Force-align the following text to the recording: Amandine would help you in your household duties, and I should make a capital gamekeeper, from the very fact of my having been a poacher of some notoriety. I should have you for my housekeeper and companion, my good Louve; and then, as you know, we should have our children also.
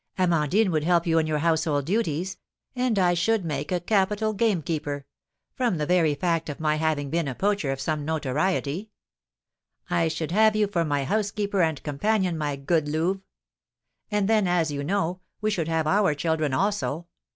Amandine 0.17 0.71
would 0.71 0.83
help 0.83 1.05
you 1.05 1.19
in 1.19 1.27
your 1.27 1.37
household 1.37 1.85
duties, 1.85 2.39
and 2.75 2.97
I 2.97 3.13
should 3.13 3.45
make 3.45 3.71
a 3.71 3.79
capital 3.79 4.33
gamekeeper, 4.33 5.05
from 5.53 5.77
the 5.77 5.85
very 5.85 6.15
fact 6.15 6.49
of 6.49 6.59
my 6.59 6.77
having 6.77 7.11
been 7.11 7.27
a 7.27 7.35
poacher 7.35 7.71
of 7.71 7.79
some 7.79 8.03
notoriety. 8.03 8.89
I 9.91 10.07
should 10.07 10.31
have 10.31 10.55
you 10.55 10.65
for 10.65 10.83
my 10.83 11.03
housekeeper 11.03 11.61
and 11.61 11.83
companion, 11.83 12.35
my 12.35 12.55
good 12.55 12.87
Louve; 12.87 13.21
and 14.09 14.27
then, 14.27 14.47
as 14.47 14.71
you 14.71 14.83
know, 14.83 15.19
we 15.39 15.51
should 15.51 15.67
have 15.67 15.85
our 15.85 16.15
children 16.15 16.51
also. 16.51 17.05